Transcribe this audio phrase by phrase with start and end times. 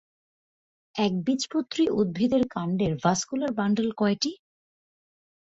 [0.95, 4.31] একবীজপত্রী উদ্ভিদের কাণ্ডের ভাস্কুলার বান্ডল কয়টি?